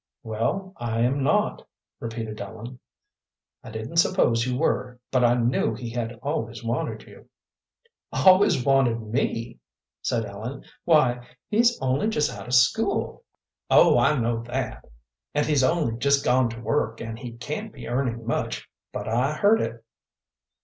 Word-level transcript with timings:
"Well, 0.23 0.73
I 0.77 1.01
am 1.01 1.21
not," 1.21 1.67
repeated 1.99 2.41
Ellen. 2.41 2.79
"I 3.63 3.69
didn't 3.69 3.97
suppose 3.97 4.47
you 4.47 4.57
were, 4.57 4.99
but 5.11 5.23
I 5.23 5.35
knew 5.35 5.75
he 5.75 5.91
had 5.91 6.13
always 6.23 6.63
wanted 6.63 7.03
you." 7.03 7.29
"Always 8.11 8.65
wanted 8.65 8.99
me!" 8.99 9.59
said 10.01 10.25
Ellen. 10.25 10.63
"Why, 10.85 11.27
he's 11.49 11.79
only 11.83 12.07
just 12.07 12.31
out 12.31 12.47
of 12.47 12.55
school!" 12.55 13.25
"Oh, 13.69 13.99
I 13.99 14.17
know 14.19 14.41
that, 14.41 14.85
and 15.35 15.45
he's 15.45 15.63
only 15.63 15.95
just 15.99 16.25
gone 16.25 16.49
to 16.49 16.59
work, 16.59 16.99
and 16.99 17.19
he 17.19 17.33
can't 17.33 17.71
be 17.71 17.87
earning 17.87 18.25
much, 18.25 18.67
but 18.91 19.07
I 19.07 19.35
heard 19.35 19.61
it." 19.61 19.85